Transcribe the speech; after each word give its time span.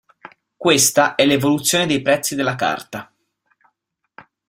Questa 0.57 1.13
è 1.13 1.27
l'evoluzione 1.27 1.85
dei 1.85 2.01
prezzi 2.01 2.33
della 2.33 2.55
carta. 2.55 3.13